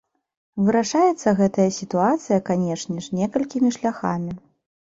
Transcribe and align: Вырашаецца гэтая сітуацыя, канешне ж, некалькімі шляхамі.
Вырашаецца 0.69 1.33
гэтая 1.41 1.67
сітуацыя, 1.79 2.39
канешне 2.49 2.97
ж, 3.09 3.21
некалькімі 3.21 3.69
шляхамі. 3.77 4.31